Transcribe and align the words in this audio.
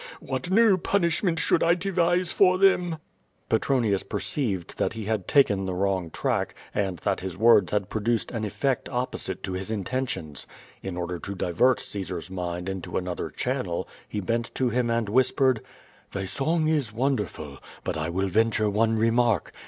What 0.19 0.49
new 0.49 0.79
punishment 0.79 1.37
should 1.37 1.61
I 1.61 1.75
devise 1.75 2.31
for 2.31 2.57
them?'' 2.57 2.97
Petronius 3.49 4.01
perceived 4.01 4.79
that 4.79 4.93
he 4.93 5.05
had 5.05 5.27
taken 5.27 5.67
the 5.67 5.75
wrong 5.75 6.09
track, 6.09 6.55
and 6.73 6.97
that 7.03 7.19
his 7.19 7.37
words 7.37 7.71
had 7.71 7.87
produced 7.87 8.31
an 8.31 8.41
eflPect 8.43 8.91
opposite 8.91 9.43
to 9.43 9.53
his 9.53 9.69
inten 9.69 10.09
tions. 10.09 10.47
In 10.81 10.97
order 10.97 11.19
to 11.19 11.35
divert 11.35 11.79
Caesar's 11.81 12.31
mind 12.31 12.67
into 12.67 12.97
another 12.97 13.29
channej, 13.29 13.85
he 14.09 14.21
bent 14.21 14.49
to 14.55 14.69
him 14.69 14.89
and 14.89 15.07
whispered: 15.07 15.61
"Thy 16.13 16.23
son<^ 16.23 16.67
is 16.67 16.91
wonderful, 16.91 17.59
but 17.83 17.95
I 17.95 18.09
will 18.09 18.27
venture 18.27 18.71
one 18.71 18.97
remark. 18.97 19.53